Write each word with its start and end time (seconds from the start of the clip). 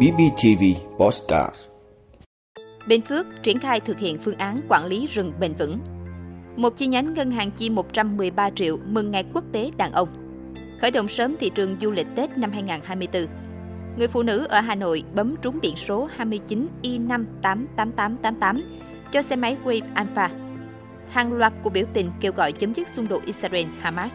BBTV 0.00 0.62
Postcard 0.98 1.56
Bình 2.88 3.02
Phước 3.02 3.26
triển 3.42 3.58
khai 3.58 3.80
thực 3.80 3.98
hiện 3.98 4.18
phương 4.18 4.38
án 4.38 4.60
quản 4.68 4.86
lý 4.86 5.06
rừng 5.06 5.32
bền 5.40 5.52
vững. 5.52 5.78
Một 6.56 6.76
chi 6.76 6.86
nhánh 6.86 7.14
ngân 7.14 7.30
hàng 7.30 7.50
chi 7.50 7.70
113 7.70 8.50
triệu 8.50 8.78
mừng 8.86 9.10
ngày 9.10 9.24
quốc 9.34 9.44
tế 9.52 9.70
đàn 9.76 9.92
ông. 9.92 10.08
Khởi 10.80 10.90
động 10.90 11.08
sớm 11.08 11.36
thị 11.36 11.50
trường 11.54 11.76
du 11.80 11.90
lịch 11.90 12.06
Tết 12.16 12.38
năm 12.38 12.52
2024. 12.52 13.26
Người 13.98 14.08
phụ 14.08 14.22
nữ 14.22 14.46
ở 14.48 14.60
Hà 14.60 14.74
Nội 14.74 15.04
bấm 15.14 15.34
trúng 15.42 15.58
biển 15.62 15.76
số 15.76 16.08
29 16.16 16.68
I588888 16.82 18.60
cho 19.12 19.22
xe 19.22 19.36
máy 19.36 19.56
Wave 19.64 19.86
Alpha. 19.94 20.30
Hàng 21.08 21.32
loạt 21.32 21.52
cuộc 21.62 21.70
biểu 21.70 21.84
tình 21.92 22.10
kêu 22.20 22.32
gọi 22.32 22.52
chấm 22.52 22.74
dứt 22.74 22.88
xung 22.88 23.08
đột 23.08 23.22
Israel-Hamas. 23.26 24.10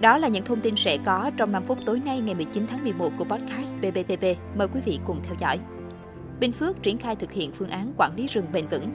Đó 0.00 0.18
là 0.18 0.28
những 0.28 0.44
thông 0.44 0.60
tin 0.60 0.76
sẽ 0.76 0.98
có 1.04 1.30
trong 1.36 1.52
5 1.52 1.64
phút 1.64 1.78
tối 1.86 2.00
nay 2.04 2.20
ngày 2.20 2.34
19 2.34 2.66
tháng 2.70 2.84
11 2.84 3.12
của 3.18 3.24
podcast 3.24 3.78
BBTV. 3.78 4.24
Mời 4.58 4.68
quý 4.68 4.80
vị 4.84 4.98
cùng 5.04 5.20
theo 5.22 5.34
dõi. 5.38 5.58
Bình 6.40 6.52
Phước 6.52 6.82
triển 6.82 6.98
khai 6.98 7.16
thực 7.16 7.32
hiện 7.32 7.52
phương 7.52 7.68
án 7.68 7.92
quản 7.96 8.16
lý 8.16 8.26
rừng 8.26 8.46
bền 8.52 8.66
vững. 8.66 8.88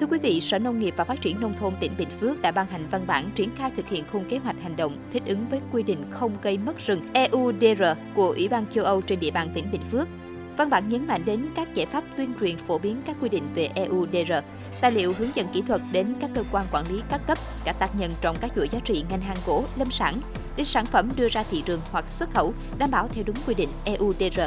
Thưa 0.00 0.06
quý 0.06 0.18
vị, 0.22 0.40
Sở 0.40 0.58
Nông 0.58 0.78
nghiệp 0.78 0.94
và 0.96 1.04
Phát 1.04 1.20
triển 1.20 1.40
Nông 1.40 1.56
thôn 1.56 1.74
tỉnh 1.80 1.92
Bình 1.98 2.10
Phước 2.10 2.42
đã 2.42 2.52
ban 2.52 2.66
hành 2.66 2.88
văn 2.90 3.06
bản 3.06 3.30
triển 3.34 3.56
khai 3.56 3.70
thực 3.76 3.88
hiện 3.88 4.04
khung 4.12 4.24
kế 4.24 4.38
hoạch 4.38 4.56
hành 4.62 4.76
động 4.76 4.96
thích 5.12 5.22
ứng 5.26 5.48
với 5.48 5.60
quy 5.72 5.82
định 5.82 6.04
không 6.10 6.36
gây 6.42 6.58
mất 6.58 6.78
rừng 6.78 7.00
EUDR 7.12 7.82
của 8.14 8.28
Ủy 8.28 8.48
ban 8.48 8.66
châu 8.66 8.84
Âu 8.84 9.00
trên 9.00 9.20
địa 9.20 9.30
bàn 9.30 9.48
tỉnh 9.54 9.70
Bình 9.72 9.82
Phước. 9.82 10.08
Văn 10.56 10.70
bản 10.70 10.88
nhấn 10.88 11.06
mạnh 11.06 11.22
đến 11.24 11.46
các 11.56 11.74
giải 11.74 11.86
pháp 11.86 12.04
tuyên 12.16 12.32
truyền 12.40 12.56
phổ 12.58 12.78
biến 12.78 13.02
các 13.06 13.16
quy 13.20 13.28
định 13.28 13.44
về 13.54 13.68
EUDR, 13.74 14.32
tài 14.80 14.92
liệu 14.92 15.14
hướng 15.18 15.30
dẫn 15.34 15.46
kỹ 15.52 15.62
thuật 15.66 15.80
đến 15.92 16.14
các 16.20 16.30
cơ 16.34 16.44
quan 16.52 16.66
quản 16.72 16.84
lý 16.88 17.02
các 17.10 17.20
cấp, 17.26 17.38
cả 17.64 17.72
tác 17.72 17.90
nhân 17.98 18.10
trong 18.20 18.36
các 18.40 18.50
chuỗi 18.56 18.68
giá 18.68 18.78
trị 18.84 19.04
ngành 19.10 19.20
hàng 19.20 19.36
gỗ, 19.46 19.64
lâm 19.76 19.90
sản, 19.90 20.20
để 20.56 20.64
sản 20.64 20.86
phẩm 20.86 21.10
đưa 21.16 21.28
ra 21.28 21.44
thị 21.50 21.62
trường 21.66 21.80
hoặc 21.90 22.08
xuất 22.08 22.30
khẩu 22.30 22.54
đảm 22.78 22.90
bảo 22.90 23.08
theo 23.08 23.24
đúng 23.24 23.36
quy 23.46 23.54
định 23.54 23.68
EUDR 23.84 24.40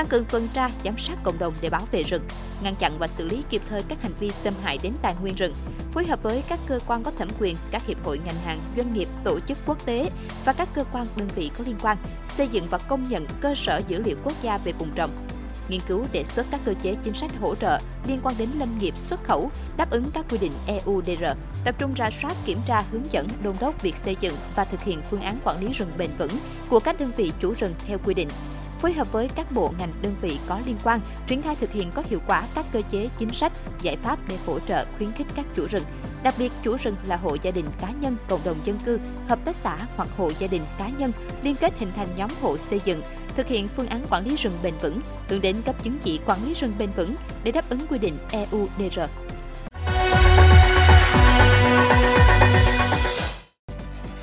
tăng 0.00 0.06
cường 0.06 0.24
tuần 0.24 0.48
tra, 0.54 0.70
giám 0.84 0.98
sát 0.98 1.18
cộng 1.22 1.38
đồng 1.38 1.54
để 1.60 1.70
bảo 1.70 1.86
vệ 1.92 2.02
rừng, 2.02 2.22
ngăn 2.62 2.74
chặn 2.76 2.92
và 2.98 3.06
xử 3.06 3.24
lý 3.24 3.42
kịp 3.50 3.62
thời 3.68 3.82
các 3.82 4.02
hành 4.02 4.12
vi 4.20 4.30
xâm 4.30 4.54
hại 4.62 4.78
đến 4.82 4.92
tài 5.02 5.14
nguyên 5.20 5.34
rừng, 5.34 5.54
phối 5.92 6.06
hợp 6.06 6.22
với 6.22 6.42
các 6.48 6.60
cơ 6.66 6.78
quan 6.86 7.02
có 7.02 7.10
thẩm 7.18 7.28
quyền, 7.40 7.56
các 7.70 7.86
hiệp 7.86 8.04
hội 8.04 8.20
ngành 8.24 8.34
hàng, 8.44 8.60
doanh 8.76 8.92
nghiệp, 8.92 9.08
tổ 9.24 9.40
chức 9.40 9.58
quốc 9.66 9.86
tế 9.86 10.10
và 10.44 10.52
các 10.52 10.68
cơ 10.74 10.84
quan 10.92 11.06
đơn 11.16 11.28
vị 11.34 11.50
có 11.58 11.64
liên 11.66 11.76
quan 11.82 11.96
xây 12.24 12.48
dựng 12.48 12.66
và 12.70 12.78
công 12.78 13.08
nhận 13.08 13.26
cơ 13.40 13.54
sở 13.54 13.82
dữ 13.88 13.98
liệu 13.98 14.16
quốc 14.24 14.34
gia 14.42 14.58
về 14.58 14.72
vùng 14.72 14.90
trồng, 14.94 15.10
nghiên 15.68 15.80
cứu 15.86 16.04
đề 16.12 16.24
xuất 16.24 16.46
các 16.50 16.60
cơ 16.64 16.74
chế 16.82 16.94
chính 17.02 17.14
sách 17.14 17.30
hỗ 17.40 17.54
trợ 17.54 17.78
liên 18.06 18.20
quan 18.22 18.34
đến 18.38 18.48
lâm 18.58 18.78
nghiệp 18.78 18.96
xuất 18.96 19.24
khẩu 19.24 19.50
đáp 19.76 19.90
ứng 19.90 20.10
các 20.14 20.24
quy 20.30 20.38
định 20.38 20.52
EUDR, 20.66 21.24
tập 21.64 21.74
trung 21.78 21.94
ra 21.94 22.10
soát 22.10 22.36
kiểm 22.44 22.58
tra 22.66 22.84
hướng 22.90 23.12
dẫn 23.12 23.28
đôn 23.42 23.54
đốc 23.60 23.82
việc 23.82 23.96
xây 23.96 24.16
dựng 24.20 24.36
và 24.56 24.64
thực 24.64 24.82
hiện 24.82 25.02
phương 25.10 25.20
án 25.20 25.38
quản 25.44 25.60
lý 25.60 25.72
rừng 25.72 25.92
bền 25.98 26.10
vững 26.18 26.38
của 26.68 26.80
các 26.80 27.00
đơn 27.00 27.12
vị 27.16 27.32
chủ 27.40 27.54
rừng 27.58 27.74
theo 27.86 27.98
quy 28.04 28.14
định 28.14 28.28
phối 28.80 28.92
hợp 28.92 29.12
với 29.12 29.28
các 29.28 29.52
bộ 29.52 29.72
ngành 29.78 29.92
đơn 30.02 30.16
vị 30.20 30.38
có 30.46 30.60
liên 30.66 30.76
quan 30.84 31.00
triển 31.26 31.42
khai 31.42 31.56
thực 31.56 31.72
hiện 31.72 31.90
có 31.94 32.02
hiệu 32.06 32.20
quả 32.26 32.46
các 32.54 32.66
cơ 32.72 32.82
chế 32.90 33.08
chính 33.18 33.32
sách 33.32 33.52
giải 33.82 33.96
pháp 33.96 34.18
để 34.28 34.36
hỗ 34.46 34.58
trợ 34.60 34.84
khuyến 34.96 35.12
khích 35.12 35.26
các 35.36 35.46
chủ 35.54 35.66
rừng 35.70 35.84
đặc 36.22 36.34
biệt, 36.38 36.52
chủ 36.62 36.76
rừng 36.76 36.96
là 37.06 37.16
hộ 37.16 37.36
gia 37.42 37.50
đình 37.50 37.66
cá 37.80 37.90
nhân, 38.00 38.16
cộng 38.28 38.40
đồng 38.44 38.56
dân 38.64 38.78
cư, 38.84 38.98
hợp 39.28 39.38
tác 39.44 39.56
xã 39.56 39.76
hoặc 39.96 40.08
hộ 40.16 40.32
gia 40.38 40.46
đình 40.46 40.62
cá 40.78 40.88
nhân 40.88 41.12
liên 41.42 41.54
kết 41.54 41.78
hình 41.78 41.92
thành 41.96 42.08
nhóm 42.16 42.30
hộ 42.40 42.56
xây 42.56 42.80
dựng, 42.84 43.02
thực 43.36 43.46
hiện 43.46 43.68
phương 43.68 43.88
án 43.88 44.02
quản 44.10 44.24
lý 44.24 44.36
rừng 44.36 44.58
bền 44.62 44.74
vững, 44.82 45.00
hướng 45.28 45.40
đến 45.40 45.62
cấp 45.62 45.82
chứng 45.82 45.98
chỉ 45.98 46.20
quản 46.26 46.44
lý 46.44 46.54
rừng 46.54 46.72
bền 46.78 46.90
vững 46.90 47.14
để 47.44 47.52
đáp 47.52 47.70
ứng 47.70 47.86
quy 47.86 47.98
định 47.98 48.18
EUDR 48.30 49.00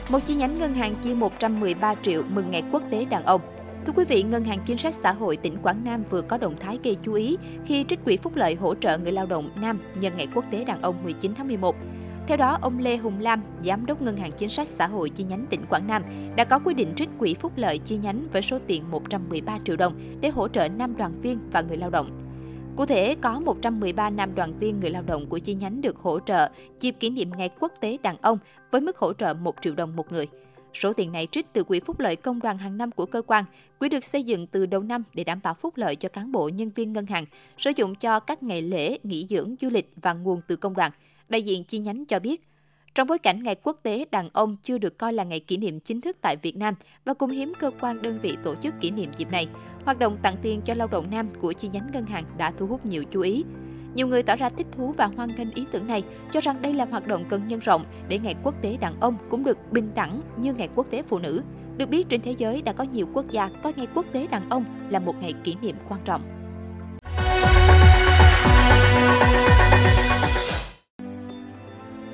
một 0.10 0.20
chi 0.26 0.36
nhánh 0.36 0.60
ngân 0.60 0.76
hàng 0.76 0.96
chi 0.96 1.14
113 1.14 1.96
triệu 2.02 2.24
mừng 2.30 2.52
ngày 2.52 2.64
quốc 2.72 2.84
tế 2.92 3.06
đàn 3.06 3.24
ông. 3.24 3.42
Thưa 3.88 3.94
quý 3.94 4.06
vị, 4.06 4.24
Ngân 4.24 4.46
hàng 4.46 4.60
Chính 4.66 4.78
sách 4.78 4.94
Xã 4.94 5.12
hội 5.12 5.38
tỉnh 5.38 5.58
Quảng 5.62 5.84
Nam 5.84 6.04
vừa 6.10 6.22
có 6.22 6.38
động 6.38 6.56
thái 6.60 6.80
gây 6.84 6.98
chú 7.04 7.14
ý 7.14 7.38
khi 7.66 7.86
trích 7.88 8.06
quỹ 8.06 8.18
phúc 8.18 8.36
lợi 8.36 8.56
hỗ 8.56 8.76
trợ 8.76 8.98
người 8.98 9.12
lao 9.12 9.26
động 9.26 9.50
nam 9.56 9.80
nhân 9.96 10.14
ngày 10.18 10.28
quốc 10.36 10.46
tế 10.52 10.64
đàn 10.64 10.82
ông 10.82 11.04
19 11.04 11.34
tháng 11.36 11.48
11. 11.48 11.76
Theo 12.28 12.38
đó, 12.38 12.58
ông 12.62 12.80
Lê 12.80 12.98
Hùng 12.98 13.20
Lam, 13.20 13.42
Giám 13.66 13.86
đốc 13.86 14.02
Ngân 14.02 14.18
hàng 14.18 14.32
Chính 14.32 14.50
sách 14.50 14.68
Xã 14.68 14.88
hội 14.88 15.10
chi 15.10 15.24
nhánh 15.24 15.46
tỉnh 15.50 15.66
Quảng 15.70 15.88
Nam, 15.88 16.04
đã 16.36 16.44
có 16.44 16.60
quyết 16.60 16.74
định 16.74 16.94
trích 16.96 17.10
quỹ 17.20 17.34
phúc 17.34 17.52
lợi 17.56 17.78
chi 17.78 17.98
nhánh 17.98 18.28
với 18.34 18.42
số 18.42 18.60
tiền 18.68 18.92
113 18.92 19.58
triệu 19.66 19.76
đồng 19.76 19.94
để 20.22 20.30
hỗ 20.30 20.48
trợ 20.48 20.68
nam 20.68 20.98
đoàn 20.98 21.22
viên 21.22 21.40
và 21.52 21.62
người 21.62 21.78
lao 21.78 21.90
động. 21.90 22.10
Cụ 22.76 22.86
thể, 22.86 23.16
có 23.22 23.40
113 23.40 24.10
nam 24.10 24.36
đoàn 24.36 24.60
viên 24.60 24.80
người 24.80 24.90
lao 24.90 25.04
động 25.04 25.26
của 25.30 25.40
chi 25.40 25.56
nhánh 25.56 25.82
được 25.82 25.98
hỗ 25.98 26.20
trợ 26.20 26.50
dịp 26.80 26.96
kỷ 27.00 27.10
niệm 27.10 27.30
Ngày 27.38 27.50
Quốc 27.60 27.72
tế 27.80 27.98
Đàn 28.04 28.18
ông 28.22 28.38
với 28.72 28.82
mức 28.82 28.98
hỗ 28.98 29.14
trợ 29.14 29.34
1 29.34 29.56
triệu 29.62 29.76
đồng 29.76 29.96
một 29.96 30.12
người. 30.12 30.28
Số 30.80 30.94
tiền 30.94 31.12
này 31.12 31.28
trích 31.32 31.54
từ 31.54 31.64
quỹ 31.64 31.80
phúc 31.80 32.00
lợi 32.00 32.16
công 32.16 32.40
đoàn 32.40 32.58
hàng 32.58 32.78
năm 32.78 32.92
của 32.92 33.06
cơ 33.06 33.22
quan. 33.22 33.44
Quỹ 33.80 33.90
được 33.90 34.04
xây 34.04 34.24
dựng 34.24 34.48
từ 34.48 34.66
đầu 34.66 34.82
năm 34.82 35.04
để 35.14 35.24
đảm 35.24 35.40
bảo 35.44 35.54
phúc 35.54 35.78
lợi 35.78 35.96
cho 35.96 36.10
cán 36.10 36.32
bộ 36.32 36.50
nhân 36.50 36.70
viên 36.76 36.94
ngân 36.94 37.06
hàng, 37.06 37.26
sử 37.58 37.72
dụng 37.76 37.96
cho 37.96 38.20
các 38.20 38.44
ngày 38.44 38.62
lễ, 38.62 38.98
nghỉ 39.04 39.28
dưỡng, 39.30 39.56
du 39.62 39.70
lịch 39.70 39.92
và 40.02 40.14
nguồn 40.14 40.42
từ 40.48 40.56
công 40.56 40.74
đoàn. 40.74 40.92
Đại 41.30 41.42
diện 41.42 41.64
chi 41.64 41.80
nhánh 41.80 42.06
cho 42.06 42.20
biết, 42.20 42.44
trong 42.96 43.08
bối 43.08 43.20
cảnh 43.20 43.44
Ngày 43.44 43.56
Quốc 43.64 43.80
tế 43.84 44.06
Đàn 44.12 44.30
ông 44.34 44.58
chưa 44.64 44.78
được 44.78 44.98
coi 44.98 45.14
là 45.14 45.24
ngày 45.24 45.40
kỷ 45.40 45.58
niệm 45.58 45.80
chính 45.80 46.02
thức 46.02 46.18
tại 46.22 46.38
Việt 46.42 46.58
Nam 46.58 46.74
và 47.06 47.14
cũng 47.14 47.32
hiếm 47.32 47.54
cơ 47.60 47.72
quan 47.82 48.02
đơn 48.02 48.20
vị 48.22 48.38
tổ 48.44 48.56
chức 48.56 48.74
kỷ 48.82 48.92
niệm 48.92 49.12
dịp 49.18 49.32
này, 49.32 49.48
hoạt 49.86 50.00
động 50.00 50.18
tặng 50.24 50.36
tiền 50.42 50.62
cho 50.62 50.74
lao 50.74 50.88
động 50.88 51.06
nam 51.12 51.30
của 51.42 51.54
chi 51.54 51.70
nhánh 51.74 51.90
ngân 51.94 52.06
hàng 52.06 52.24
đã 52.38 52.52
thu 52.52 52.68
hút 52.68 52.86
nhiều 52.86 53.04
chú 53.12 53.22
ý. 53.22 53.44
Nhiều 53.98 54.08
người 54.08 54.24
tỏ 54.24 54.36
ra 54.36 54.50
thích 54.50 54.68
thú 54.72 54.94
và 54.98 55.06
hoan 55.06 55.36
nghênh 55.36 55.52
ý 55.52 55.66
tưởng 55.72 55.88
này, 55.88 56.04
cho 56.32 56.40
rằng 56.40 56.62
đây 56.62 56.74
là 56.74 56.86
hoạt 56.86 57.08
động 57.08 57.26
cần 57.30 57.48
nhân 57.48 57.60
rộng 57.60 57.86
để 58.08 58.20
Ngày 58.20 58.36
Quốc 58.44 58.56
tế 58.62 58.78
Đàn 58.78 59.00
ông 59.00 59.18
cũng 59.30 59.44
được 59.44 59.72
bình 59.72 59.92
đẳng 59.96 60.22
như 60.38 60.54
Ngày 60.54 60.70
Quốc 60.76 60.90
tế 60.90 61.04
Phụ 61.04 61.20
nữ. 61.20 61.42
Được 61.78 61.90
biết 61.90 62.10
trên 62.10 62.22
thế 62.22 62.36
giới 62.38 62.62
đã 62.62 62.74
có 62.74 62.84
nhiều 62.84 63.08
quốc 63.14 63.26
gia 63.32 63.50
coi 63.64 63.74
Ngày 63.74 63.88
Quốc 63.94 64.06
tế 64.14 64.28
Đàn 64.28 64.50
ông 64.50 64.66
là 64.90 65.00
một 65.00 65.16
ngày 65.22 65.34
kỷ 65.44 65.56
niệm 65.62 65.76
quan 65.90 66.00
trọng. 66.06 66.22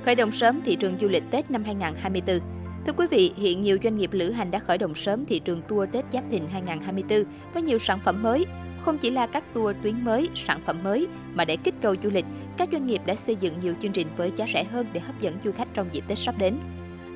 Khởi 0.06 0.16
động 0.16 0.32
sớm 0.32 0.62
thị 0.66 0.76
trường 0.76 1.00
du 1.00 1.08
lịch 1.08 1.24
Tết 1.32 1.52
năm 1.52 1.64
2024 1.64 2.63
Thưa 2.86 2.94
quý 2.94 3.08
vị, 3.10 3.32
hiện 3.38 3.62
nhiều 3.62 3.78
doanh 3.84 3.98
nghiệp 3.98 4.10
lữ 4.14 4.32
hành 4.32 4.52
đã 4.52 4.60
khởi 4.60 4.78
động 4.78 4.96
sớm 4.96 5.26
thị 5.26 5.40
trường 5.40 5.62
tour 5.62 5.90
Tết 5.92 6.06
Giáp 6.14 6.24
Thìn 6.30 6.44
2024 6.52 7.24
với 7.54 7.64
nhiều 7.64 7.80
sản 7.80 8.00
phẩm 8.06 8.24
mới. 8.24 8.46
Không 8.82 8.98
chỉ 8.98 9.10
là 9.10 9.28
các 9.28 9.54
tour 9.54 9.76
tuyến 9.84 10.06
mới, 10.06 10.30
sản 10.36 10.60
phẩm 10.66 10.84
mới, 10.84 11.08
mà 11.34 11.46
để 11.46 11.56
kích 11.56 11.74
cầu 11.82 11.96
du 12.04 12.10
lịch, 12.10 12.26
các 12.58 12.70
doanh 12.72 12.88
nghiệp 12.88 13.02
đã 13.06 13.16
xây 13.16 13.36
dựng 13.36 13.60
nhiều 13.60 13.74
chương 13.82 13.92
trình 13.92 14.08
với 14.18 14.32
giá 14.36 14.46
rẻ 14.54 14.64
hơn 14.64 14.88
để 14.94 15.00
hấp 15.00 15.22
dẫn 15.22 15.38
du 15.44 15.52
khách 15.52 15.68
trong 15.74 15.88
dịp 15.92 16.04
Tết 16.08 16.18
sắp 16.18 16.38
đến. 16.38 16.60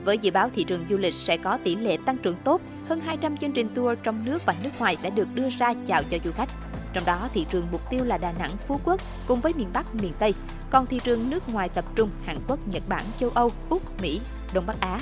Với 0.06 0.18
dự 0.18 0.32
báo 0.32 0.50
thị 0.56 0.64
trường 0.64 0.86
du 0.90 0.98
lịch 0.98 1.14
sẽ 1.14 1.38
có 1.38 1.58
tỷ 1.64 1.76
lệ 1.76 1.98
tăng 2.06 2.18
trưởng 2.18 2.38
tốt, 2.44 2.62
hơn 2.90 3.00
200 3.00 3.38
chương 3.38 3.52
trình 3.52 3.70
tour 3.76 3.98
trong 4.04 4.26
nước 4.26 4.46
và 4.46 4.56
nước 4.64 4.70
ngoài 4.80 4.98
đã 5.02 5.10
được 5.10 5.28
đưa 5.36 5.50
ra 5.50 5.74
chào 5.86 6.04
cho 6.04 6.18
du 6.24 6.32
khách. 6.32 6.50
Trong 6.94 7.06
đó, 7.06 7.30
thị 7.34 7.46
trường 7.50 7.68
mục 7.72 7.82
tiêu 7.90 8.06
là 8.06 8.18
Đà 8.18 8.32
Nẵng, 8.32 8.58
Phú 8.58 8.80
Quốc 8.84 9.02
cùng 9.28 9.42
với 9.42 9.54
miền 9.54 9.68
Bắc, 9.74 9.96
miền 9.96 10.14
Tây. 10.20 10.34
Còn 10.70 10.86
thị 10.86 11.00
trường 11.04 11.30
nước 11.30 11.50
ngoài 11.50 11.70
tập 11.70 11.86
trung 11.96 12.10
Hàn 12.26 12.38
Quốc, 12.48 12.68
Nhật 12.68 12.84
Bản, 12.90 13.04
châu 13.18 13.30
Âu, 13.30 13.52
Úc, 13.70 14.02
Mỹ, 14.02 14.20
Đông 14.54 14.66
Bắc 14.66 14.80
Á, 14.80 15.00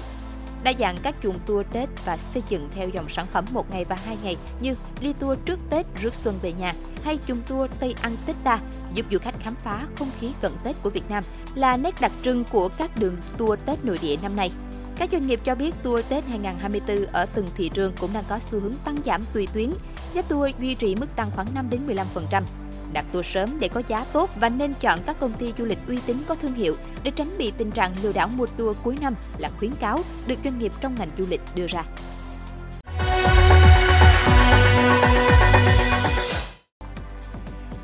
đa 0.65 0.73
dạng 0.79 0.97
các 1.03 1.15
chuồng 1.23 1.39
tour 1.45 1.65
Tết 1.71 1.89
và 2.05 2.17
xây 2.17 2.43
dựng 2.49 2.69
theo 2.71 2.89
dòng 2.89 3.09
sản 3.09 3.25
phẩm 3.31 3.45
một 3.51 3.71
ngày 3.71 3.85
và 3.85 3.95
hai 4.05 4.17
ngày 4.23 4.37
như 4.61 4.75
đi 5.01 5.13
tour 5.13 5.39
trước 5.45 5.59
Tết, 5.69 5.85
rước 6.01 6.13
xuân 6.13 6.39
về 6.41 6.53
nhà, 6.53 6.73
hay 7.03 7.19
chuồng 7.27 7.41
tour 7.41 7.71
Tây 7.79 7.95
ăn 8.01 8.17
Tết 8.25 8.35
ta 8.43 8.59
giúp 8.93 9.05
du 9.11 9.17
khách 9.19 9.35
khám 9.39 9.55
phá 9.63 9.85
không 9.95 10.09
khí 10.19 10.31
cận 10.41 10.51
Tết 10.63 10.75
của 10.83 10.89
Việt 10.89 11.09
Nam, 11.09 11.23
là 11.55 11.77
nét 11.77 12.01
đặc 12.01 12.11
trưng 12.23 12.43
của 12.43 12.69
các 12.69 12.97
đường 12.97 13.17
tour 13.37 13.59
Tết 13.65 13.85
nội 13.85 13.99
địa 14.01 14.17
năm 14.21 14.35
nay. 14.35 14.51
Các 14.97 15.09
doanh 15.11 15.27
nghiệp 15.27 15.39
cho 15.43 15.55
biết 15.55 15.75
tour 15.83 16.05
Tết 16.09 16.25
2024 16.25 17.05
ở 17.05 17.25
từng 17.25 17.47
thị 17.55 17.69
trường 17.73 17.93
cũng 17.99 18.13
đang 18.13 18.23
có 18.29 18.39
xu 18.39 18.59
hướng 18.59 18.73
tăng 18.85 18.97
giảm 19.05 19.23
tùy 19.33 19.47
tuyến. 19.53 19.73
Giá 20.13 20.21
tour 20.21 20.51
duy 20.59 20.73
trì 20.73 20.95
mức 20.95 21.15
tăng 21.15 21.31
khoảng 21.35 21.53
5 21.53 21.69
đến 21.69 21.81
15% 21.87 22.43
đặt 22.93 23.05
tour 23.11 23.25
sớm 23.25 23.59
để 23.59 23.67
có 23.67 23.81
giá 23.87 24.05
tốt 24.13 24.29
và 24.35 24.49
nên 24.49 24.73
chọn 24.73 24.99
các 25.05 25.19
công 25.19 25.33
ty 25.33 25.53
du 25.57 25.65
lịch 25.65 25.79
uy 25.87 25.97
tín 26.05 26.17
có 26.27 26.35
thương 26.35 26.53
hiệu 26.53 26.75
để 27.03 27.11
tránh 27.11 27.37
bị 27.37 27.51
tình 27.57 27.71
trạng 27.71 27.95
lừa 28.03 28.11
đảo 28.11 28.27
mua 28.27 28.45
tour 28.45 28.77
cuối 28.83 28.97
năm 29.01 29.15
là 29.37 29.49
khuyến 29.59 29.71
cáo 29.75 29.99
được 30.27 30.35
doanh 30.43 30.59
nghiệp 30.59 30.71
trong 30.81 30.95
ngành 30.99 31.09
du 31.17 31.25
lịch 31.29 31.41
đưa 31.55 31.67
ra. 31.67 31.83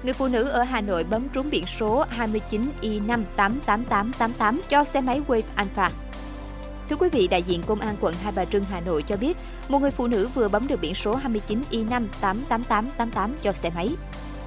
Người 0.03 0.13
phụ 0.13 0.27
nữ 0.27 0.47
ở 0.47 0.63
Hà 0.63 0.81
Nội 0.81 1.03
bấm 1.03 1.29
trúng 1.29 1.49
biển 1.49 1.65
số 1.65 2.05
29I5888888 2.17 4.59
cho 4.69 4.83
xe 4.83 5.01
máy 5.01 5.21
Wave 5.27 5.41
Alpha. 5.55 5.91
Thưa 6.89 6.95
quý 6.95 7.09
vị, 7.09 7.27
đại 7.27 7.43
diện 7.43 7.63
Công 7.67 7.79
an 7.79 7.95
quận 8.01 8.15
Hai 8.23 8.31
Bà 8.31 8.45
Trưng, 8.45 8.63
Hà 8.63 8.81
Nội 8.81 9.03
cho 9.03 9.17
biết, 9.17 9.37
một 9.69 9.79
người 9.79 9.91
phụ 9.91 10.07
nữ 10.07 10.27
vừa 10.27 10.47
bấm 10.47 10.67
được 10.67 10.81
biển 10.81 10.93
số 10.93 11.19
29I5888888 11.19 13.29
cho 13.41 13.51
xe 13.51 13.69
máy. 13.69 13.89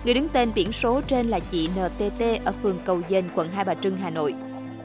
Người 0.04 0.14
đứng 0.14 0.28
tên 0.28 0.52
biển 0.54 0.72
số 0.72 1.00
trên 1.00 1.26
là 1.26 1.40
chị 1.40 1.68
NTT 1.68 2.44
ở 2.44 2.52
phường 2.52 2.78
Cầu 2.84 3.00
Dền, 3.08 3.28
quận 3.34 3.50
Hai 3.50 3.64
Bà 3.64 3.74
Trưng, 3.74 3.96
Hà 3.96 4.10
Nội. 4.10 4.34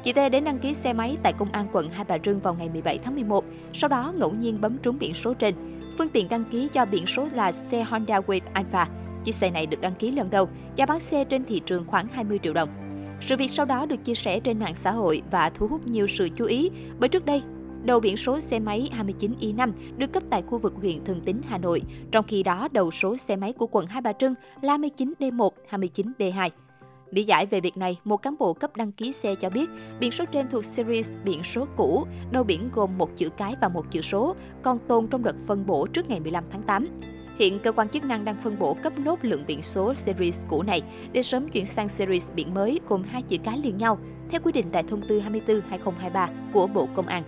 Chị 0.03 0.13
T 0.13 0.15
đến 0.31 0.43
đăng 0.43 0.59
ký 0.59 0.73
xe 0.73 0.93
máy 0.93 1.17
tại 1.23 1.33
công 1.33 1.51
an 1.51 1.67
quận 1.71 1.89
Hai 1.89 2.05
Bà 2.07 2.17
Trưng 2.17 2.39
vào 2.39 2.53
ngày 2.53 2.69
17 2.69 2.97
tháng 2.97 3.15
11, 3.15 3.45
sau 3.73 3.87
đó 3.87 4.13
ngẫu 4.15 4.31
nhiên 4.31 4.61
bấm 4.61 4.77
trúng 4.77 4.99
biển 4.99 5.13
số 5.13 5.33
trên. 5.33 5.55
Phương 5.97 6.07
tiện 6.07 6.29
đăng 6.29 6.43
ký 6.51 6.67
cho 6.73 6.85
biển 6.85 7.05
số 7.05 7.27
là 7.33 7.51
xe 7.51 7.83
Honda 7.83 8.19
Wave 8.19 8.39
Alpha. 8.53 8.87
Chiếc 9.23 9.35
xe 9.35 9.49
này 9.49 9.65
được 9.65 9.81
đăng 9.81 9.95
ký 9.95 10.11
lần 10.11 10.29
đầu, 10.29 10.49
giá 10.75 10.85
bán 10.85 10.99
xe 10.99 11.23
trên 11.23 11.45
thị 11.45 11.61
trường 11.65 11.87
khoảng 11.87 12.07
20 12.07 12.39
triệu 12.43 12.53
đồng. 12.53 12.69
Sự 13.21 13.37
việc 13.37 13.51
sau 13.51 13.65
đó 13.65 13.85
được 13.85 14.03
chia 14.03 14.15
sẻ 14.15 14.39
trên 14.39 14.59
mạng 14.59 14.75
xã 14.75 14.91
hội 14.91 15.21
và 15.31 15.49
thu 15.49 15.67
hút 15.67 15.87
nhiều 15.87 16.07
sự 16.07 16.29
chú 16.35 16.45
ý 16.45 16.69
bởi 16.99 17.09
trước 17.09 17.25
đây 17.25 17.41
đầu 17.83 17.99
biển 17.99 18.17
số 18.17 18.39
xe 18.39 18.59
máy 18.59 18.89
29Y5 18.97 19.71
được 19.97 20.11
cấp 20.11 20.23
tại 20.29 20.41
khu 20.41 20.57
vực 20.57 20.73
huyện 20.75 21.05
Thường 21.05 21.21
Tín, 21.25 21.41
Hà 21.47 21.57
Nội, 21.57 21.81
trong 22.11 22.25
khi 22.27 22.43
đó 22.43 22.67
đầu 22.71 22.91
số 22.91 23.17
xe 23.17 23.35
máy 23.35 23.53
của 23.53 23.67
quận 23.71 23.87
Hai 23.87 24.01
Bà 24.01 24.13
Trưng 24.13 24.33
là 24.61 24.77
29D1, 24.77 25.49
29D2. 25.69 26.49
Lý 27.11 27.23
giải 27.23 27.45
về 27.45 27.61
việc 27.61 27.77
này, 27.77 27.99
một 28.03 28.17
cán 28.17 28.35
bộ 28.39 28.53
cấp 28.53 28.77
đăng 28.77 28.91
ký 28.91 29.11
xe 29.11 29.35
cho 29.35 29.49
biết 29.49 29.69
biển 29.99 30.11
số 30.11 30.25
trên 30.25 30.49
thuộc 30.49 30.63
series 30.63 31.11
biển 31.25 31.43
số 31.43 31.65
cũ, 31.77 32.05
đầu 32.31 32.43
biển 32.43 32.69
gồm 32.73 32.97
một 32.97 33.15
chữ 33.15 33.29
cái 33.29 33.55
và 33.61 33.69
một 33.69 33.91
chữ 33.91 34.01
số, 34.01 34.35
còn 34.61 34.79
tồn 34.79 35.07
trong 35.07 35.23
đợt 35.23 35.35
phân 35.47 35.65
bổ 35.65 35.87
trước 35.87 36.09
ngày 36.09 36.19
15 36.19 36.43
tháng 36.51 36.61
8. 36.61 36.87
Hiện 37.39 37.59
cơ 37.59 37.71
quan 37.71 37.89
chức 37.89 38.03
năng 38.03 38.25
đang 38.25 38.37
phân 38.37 38.59
bổ 38.59 38.73
cấp 38.73 38.99
nốt 38.99 39.19
lượng 39.21 39.43
biển 39.47 39.61
số 39.61 39.93
series 39.93 40.41
cũ 40.49 40.63
này 40.63 40.81
để 41.11 41.23
sớm 41.23 41.49
chuyển 41.49 41.65
sang 41.65 41.87
series 41.87 42.29
biển 42.35 42.53
mới 42.53 42.79
gồm 42.87 43.03
hai 43.03 43.21
chữ 43.21 43.37
cái 43.43 43.57
liền 43.57 43.77
nhau, 43.77 43.99
theo 44.29 44.41
quy 44.43 44.51
định 44.51 44.65
tại 44.71 44.83
thông 44.83 45.07
tư 45.07 45.21
24/2023 45.21 46.27
của 46.53 46.67
Bộ 46.67 46.87
Công 46.95 47.07
an. 47.07 47.23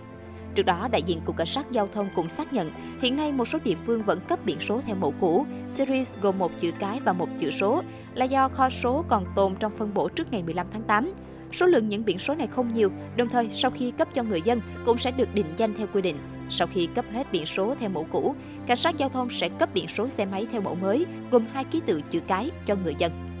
Trước 0.54 0.62
đó, 0.62 0.88
đại 0.92 1.02
diện 1.02 1.20
Cục 1.24 1.36
Cảnh 1.36 1.46
sát 1.46 1.70
Giao 1.70 1.88
thông 1.92 2.08
cũng 2.14 2.28
xác 2.28 2.52
nhận 2.52 2.70
hiện 3.00 3.16
nay 3.16 3.32
một 3.32 3.44
số 3.44 3.58
địa 3.64 3.74
phương 3.86 4.02
vẫn 4.02 4.20
cấp 4.28 4.38
biển 4.44 4.60
số 4.60 4.80
theo 4.86 4.96
mẫu 4.96 5.14
cũ, 5.20 5.46
series 5.68 6.12
gồm 6.22 6.38
một 6.38 6.52
chữ 6.60 6.70
cái 6.78 7.00
và 7.00 7.12
một 7.12 7.28
chữ 7.38 7.50
số, 7.50 7.82
là 8.14 8.24
do 8.24 8.48
kho 8.48 8.70
số 8.70 9.04
còn 9.08 9.24
tồn 9.36 9.54
trong 9.54 9.72
phân 9.76 9.94
bổ 9.94 10.08
trước 10.08 10.32
ngày 10.32 10.42
15 10.42 10.66
tháng 10.72 10.82
8. 10.82 11.12
Số 11.52 11.66
lượng 11.66 11.88
những 11.88 12.04
biển 12.04 12.18
số 12.18 12.34
này 12.34 12.46
không 12.46 12.74
nhiều, 12.74 12.90
đồng 13.16 13.28
thời 13.28 13.50
sau 13.50 13.70
khi 13.70 13.90
cấp 13.90 14.08
cho 14.14 14.22
người 14.22 14.40
dân 14.44 14.60
cũng 14.84 14.98
sẽ 14.98 15.10
được 15.10 15.34
định 15.34 15.46
danh 15.56 15.74
theo 15.74 15.86
quy 15.92 16.02
định. 16.02 16.16
Sau 16.50 16.68
khi 16.72 16.88
cấp 16.94 17.04
hết 17.12 17.32
biển 17.32 17.46
số 17.46 17.74
theo 17.80 17.90
mẫu 17.90 18.06
cũ, 18.12 18.34
cảnh 18.66 18.76
sát 18.76 18.98
giao 18.98 19.08
thông 19.08 19.30
sẽ 19.30 19.48
cấp 19.48 19.68
biển 19.74 19.88
số 19.88 20.08
xe 20.08 20.26
máy 20.26 20.46
theo 20.52 20.60
mẫu 20.60 20.74
mới, 20.74 21.06
gồm 21.30 21.46
hai 21.52 21.64
ký 21.64 21.80
tự 21.86 22.00
chữ 22.10 22.20
cái 22.20 22.50
cho 22.66 22.74
người 22.84 22.94
dân. 22.98 23.31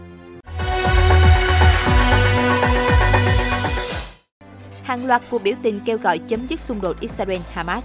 Hàng 4.92 5.06
loạt 5.06 5.22
cuộc 5.30 5.42
biểu 5.42 5.54
tình 5.62 5.80
kêu 5.84 5.98
gọi 5.98 6.18
chấm 6.18 6.46
dứt 6.46 6.60
xung 6.60 6.80
đột 6.80 6.96
Israel-Hamas 7.00 7.80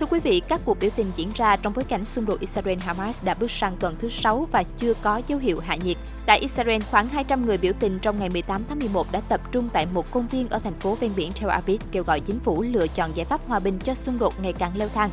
Thưa 0.00 0.06
quý 0.06 0.20
vị, 0.20 0.42
các 0.48 0.60
cuộc 0.64 0.78
biểu 0.80 0.90
tình 0.96 1.10
diễn 1.16 1.30
ra 1.34 1.56
trong 1.56 1.72
bối 1.76 1.84
cảnh 1.84 2.04
xung 2.04 2.26
đột 2.26 2.40
Israel-Hamas 2.40 3.24
đã 3.24 3.34
bước 3.34 3.50
sang 3.50 3.76
tuần 3.80 3.96
thứ 3.98 4.08
6 4.08 4.48
và 4.52 4.62
chưa 4.76 4.94
có 4.94 5.22
dấu 5.26 5.38
hiệu 5.38 5.60
hạ 5.60 5.76
nhiệt. 5.76 5.96
Tại 6.26 6.38
Israel, 6.38 6.82
khoảng 6.90 7.08
200 7.08 7.46
người 7.46 7.58
biểu 7.58 7.72
tình 7.80 7.98
trong 7.98 8.18
ngày 8.18 8.28
18 8.28 8.64
tháng 8.68 8.78
11 8.78 9.12
đã 9.12 9.20
tập 9.20 9.40
trung 9.52 9.68
tại 9.72 9.86
một 9.86 10.10
công 10.10 10.28
viên 10.28 10.48
ở 10.48 10.58
thành 10.58 10.74
phố 10.74 10.94
ven 10.94 11.12
biển 11.16 11.32
Tel 11.40 11.50
Aviv 11.50 11.80
kêu 11.92 12.02
gọi 12.02 12.20
chính 12.20 12.40
phủ 12.40 12.62
lựa 12.62 12.86
chọn 12.86 13.16
giải 13.16 13.26
pháp 13.26 13.40
hòa 13.48 13.58
bình 13.58 13.78
cho 13.84 13.94
xung 13.94 14.18
đột 14.18 14.34
ngày 14.42 14.52
càng 14.52 14.72
leo 14.76 14.88
thang. 14.88 15.10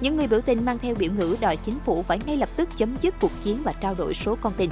Những 0.00 0.16
người 0.16 0.26
biểu 0.26 0.40
tình 0.40 0.64
mang 0.64 0.78
theo 0.78 0.94
biểu 0.94 1.12
ngữ 1.12 1.36
đòi 1.40 1.56
chính 1.56 1.78
phủ 1.84 2.02
phải 2.02 2.18
ngay 2.26 2.36
lập 2.36 2.48
tức 2.56 2.68
chấm 2.76 2.96
dứt 3.00 3.14
cuộc 3.20 3.32
chiến 3.40 3.62
và 3.62 3.72
trao 3.72 3.94
đổi 3.94 4.14
số 4.14 4.36
con 4.40 4.52
tin. 4.56 4.70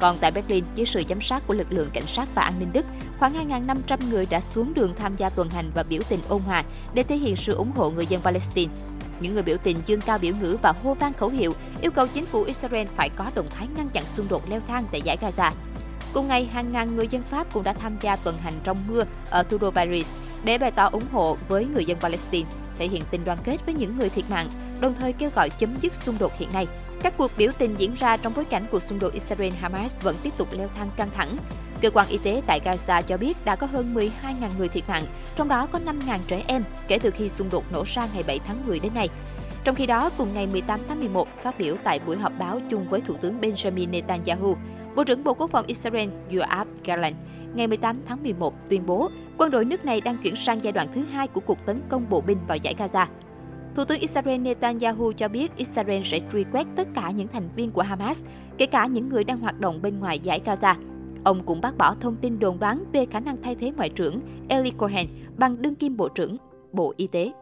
Còn 0.00 0.18
tại 0.18 0.30
Berlin, 0.30 0.64
dưới 0.74 0.86
sự 0.86 1.02
giám 1.08 1.20
sát 1.20 1.46
của 1.46 1.54
lực 1.54 1.72
lượng 1.72 1.90
cảnh 1.90 2.06
sát 2.06 2.28
và 2.34 2.42
an 2.42 2.54
ninh 2.58 2.72
Đức, 2.72 2.86
khoảng 3.18 3.50
2.500 3.50 3.98
người 4.10 4.26
đã 4.26 4.40
xuống 4.40 4.74
đường 4.74 4.92
tham 4.98 5.16
gia 5.16 5.30
tuần 5.30 5.50
hành 5.50 5.70
và 5.74 5.82
biểu 5.82 6.02
tình 6.08 6.20
ôn 6.28 6.42
hòa 6.42 6.64
để 6.94 7.02
thể 7.02 7.16
hiện 7.16 7.36
sự 7.36 7.54
ủng 7.54 7.72
hộ 7.72 7.90
người 7.90 8.06
dân 8.06 8.22
Palestine. 8.22 8.72
Những 9.20 9.34
người 9.34 9.42
biểu 9.42 9.56
tình 9.62 9.76
dương 9.86 10.00
cao 10.00 10.18
biểu 10.18 10.34
ngữ 10.36 10.56
và 10.62 10.72
hô 10.82 10.94
vang 10.94 11.12
khẩu 11.12 11.28
hiệu 11.28 11.54
yêu 11.80 11.90
cầu 11.90 12.06
chính 12.06 12.26
phủ 12.26 12.42
Israel 12.42 12.86
phải 12.86 13.08
có 13.08 13.30
động 13.34 13.48
thái 13.50 13.68
ngăn 13.76 13.88
chặn 13.88 14.04
xung 14.06 14.28
đột 14.28 14.50
leo 14.50 14.60
thang 14.68 14.84
tại 14.92 15.00
giải 15.02 15.16
Gaza. 15.20 15.52
Cùng 16.12 16.28
ngày, 16.28 16.44
hàng 16.44 16.72
ngàn 16.72 16.96
người 16.96 17.08
dân 17.08 17.22
Pháp 17.22 17.52
cũng 17.52 17.62
đã 17.62 17.72
tham 17.72 17.96
gia 18.00 18.16
tuần 18.16 18.38
hành 18.38 18.54
trong 18.64 18.78
mưa 18.88 19.04
ở 19.30 19.42
thủ 19.42 19.58
đô 19.58 19.70
Paris 19.70 20.10
để 20.44 20.58
bày 20.58 20.70
tỏ 20.70 20.88
ủng 20.92 21.06
hộ 21.12 21.36
với 21.48 21.64
người 21.64 21.84
dân 21.84 21.98
Palestine, 22.00 22.50
thể 22.78 22.88
hiện 22.88 23.02
tình 23.10 23.24
đoàn 23.24 23.38
kết 23.44 23.56
với 23.66 23.74
những 23.74 23.96
người 23.96 24.08
thiệt 24.08 24.30
mạng, 24.30 24.48
đồng 24.80 24.94
thời 24.94 25.12
kêu 25.12 25.30
gọi 25.34 25.50
chấm 25.50 25.76
dứt 25.80 25.94
xung 25.94 26.18
đột 26.18 26.38
hiện 26.38 26.52
nay. 26.52 26.66
Các 27.02 27.14
cuộc 27.16 27.30
biểu 27.36 27.50
tình 27.58 27.74
diễn 27.78 27.94
ra 27.94 28.16
trong 28.16 28.32
bối 28.36 28.44
cảnh 28.44 28.66
cuộc 28.70 28.82
xung 28.82 28.98
đột 28.98 29.12
Israel-Hamas 29.14 30.02
vẫn 30.02 30.16
tiếp 30.22 30.30
tục 30.38 30.48
leo 30.52 30.68
thang 30.68 30.90
căng 30.96 31.10
thẳng. 31.14 31.36
Cơ 31.82 31.90
quan 31.90 32.08
y 32.08 32.18
tế 32.18 32.42
tại 32.46 32.60
Gaza 32.64 33.02
cho 33.02 33.16
biết 33.16 33.44
đã 33.44 33.56
có 33.56 33.66
hơn 33.66 33.94
12.000 33.94 34.10
người 34.58 34.68
thiệt 34.68 34.88
mạng, 34.88 35.04
trong 35.36 35.48
đó 35.48 35.66
có 35.66 35.78
5.000 35.78 36.18
trẻ 36.26 36.42
em 36.46 36.64
kể 36.88 36.98
từ 36.98 37.10
khi 37.10 37.28
xung 37.28 37.50
đột 37.50 37.64
nổ 37.72 37.82
ra 37.86 38.08
ngày 38.14 38.22
7 38.26 38.40
tháng 38.46 38.66
10 38.66 38.80
đến 38.80 38.94
nay. 38.94 39.08
Trong 39.64 39.74
khi 39.74 39.86
đó, 39.86 40.10
cùng 40.18 40.34
ngày 40.34 40.46
18 40.46 40.80
tháng 40.88 41.00
11, 41.00 41.28
phát 41.42 41.58
biểu 41.58 41.74
tại 41.84 42.00
buổi 42.06 42.16
họp 42.16 42.32
báo 42.38 42.60
chung 42.70 42.88
với 42.88 43.00
Thủ 43.00 43.14
tướng 43.20 43.40
Benjamin 43.40 43.90
Netanyahu, 43.90 44.56
Bộ 44.96 45.04
trưởng 45.04 45.24
Bộ 45.24 45.34
Quốc 45.34 45.50
phòng 45.50 45.66
Israel 45.66 46.08
Yoav 46.32 46.68
Gallant 46.84 47.16
ngày 47.54 47.66
18 47.66 48.02
tháng 48.06 48.22
11 48.22 48.54
tuyên 48.68 48.86
bố 48.86 49.10
quân 49.38 49.50
đội 49.50 49.64
nước 49.64 49.84
này 49.84 50.00
đang 50.00 50.16
chuyển 50.16 50.36
sang 50.36 50.64
giai 50.64 50.72
đoạn 50.72 50.88
thứ 50.94 51.04
hai 51.04 51.26
của 51.26 51.40
cuộc 51.40 51.66
tấn 51.66 51.82
công 51.88 52.08
bộ 52.10 52.20
binh 52.20 52.38
vào 52.48 52.56
giải 52.56 52.74
Gaza. 52.78 53.06
Thủ 53.78 53.84
tướng 53.84 54.00
Israel 54.00 54.40
Netanyahu 54.40 55.12
cho 55.12 55.28
biết 55.28 55.56
Israel 55.56 56.02
sẽ 56.04 56.20
truy 56.32 56.44
quét 56.52 56.66
tất 56.76 56.88
cả 56.94 57.10
những 57.10 57.28
thành 57.28 57.48
viên 57.56 57.70
của 57.70 57.82
Hamas, 57.82 58.22
kể 58.58 58.66
cả 58.66 58.86
những 58.86 59.08
người 59.08 59.24
đang 59.24 59.40
hoạt 59.40 59.60
động 59.60 59.82
bên 59.82 60.00
ngoài 60.00 60.18
giải 60.18 60.40
Gaza. 60.44 60.74
Ông 61.24 61.40
cũng 61.46 61.60
bác 61.60 61.78
bỏ 61.78 61.94
thông 62.00 62.16
tin 62.16 62.38
đồn 62.38 62.58
đoán 62.58 62.84
về 62.92 63.06
khả 63.10 63.20
năng 63.20 63.42
thay 63.42 63.54
thế 63.54 63.72
Ngoại 63.76 63.88
trưởng 63.88 64.20
Eli 64.48 64.70
Cohen 64.70 65.06
bằng 65.36 65.62
đương 65.62 65.74
kim 65.74 65.96
Bộ 65.96 66.08
trưởng 66.08 66.36
Bộ 66.72 66.94
Y 66.96 67.06
tế. 67.06 67.32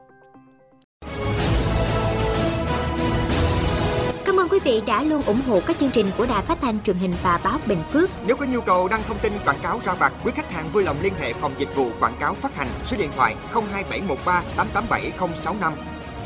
Cảm 4.24 4.40
ơn 4.40 4.48
quý 4.48 4.58
vị 4.64 4.82
đã 4.86 5.02
luôn 5.02 5.22
ủng 5.22 5.40
hộ 5.48 5.60
các 5.66 5.78
chương 5.78 5.90
trình 5.90 6.06
của 6.18 6.26
Đài 6.26 6.42
Phát 6.42 6.58
thanh 6.60 6.82
truyền 6.82 6.96
hình 6.96 7.12
và 7.22 7.40
báo 7.44 7.58
Bình 7.66 7.82
Phước. 7.90 8.10
Nếu 8.26 8.36
có 8.36 8.46
nhu 8.46 8.60
cầu 8.60 8.88
đăng 8.88 9.02
thông 9.06 9.18
tin 9.18 9.32
quảng 9.44 9.58
cáo 9.62 9.80
ra 9.84 9.94
vặt, 9.94 10.12
quý 10.24 10.32
khách 10.34 10.52
hàng 10.52 10.68
vui 10.72 10.84
lòng 10.84 10.96
liên 11.02 11.12
hệ 11.20 11.32
phòng 11.32 11.52
dịch 11.58 11.76
vụ 11.76 11.90
quảng 12.00 12.16
cáo 12.20 12.34
phát 12.34 12.56
hành 12.56 12.68
số 12.84 12.96
điện 13.00 13.10
thoại 13.16 13.36
02713 13.52 14.42
887065. 14.56 15.95